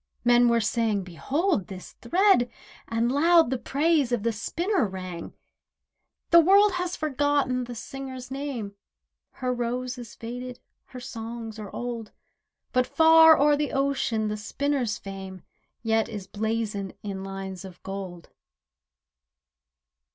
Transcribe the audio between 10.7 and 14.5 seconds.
her songs are old; But far o'er the ocean the